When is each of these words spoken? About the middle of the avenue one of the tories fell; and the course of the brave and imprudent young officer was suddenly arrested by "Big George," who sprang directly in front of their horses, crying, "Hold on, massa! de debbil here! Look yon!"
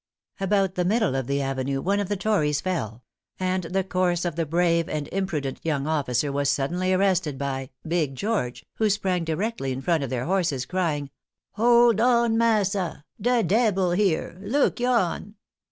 About 0.39 0.73
the 0.73 0.83
middle 0.83 1.13
of 1.13 1.27
the 1.27 1.43
avenue 1.43 1.79
one 1.79 1.99
of 1.99 2.09
the 2.09 2.17
tories 2.17 2.59
fell; 2.59 3.03
and 3.39 3.65
the 3.65 3.83
course 3.83 4.25
of 4.25 4.35
the 4.35 4.47
brave 4.47 4.89
and 4.89 5.07
imprudent 5.09 5.59
young 5.61 5.85
officer 5.85 6.31
was 6.31 6.49
suddenly 6.49 6.91
arrested 6.91 7.37
by 7.37 7.69
"Big 7.87 8.15
George," 8.15 8.65
who 8.77 8.89
sprang 8.89 9.23
directly 9.23 9.71
in 9.71 9.79
front 9.79 10.03
of 10.03 10.09
their 10.09 10.25
horses, 10.25 10.65
crying, 10.65 11.11
"Hold 11.51 11.99
on, 12.01 12.35
massa! 12.35 13.05
de 13.21 13.43
debbil 13.43 13.91
here! 13.91 14.39
Look 14.41 14.79
yon!" 14.79 15.35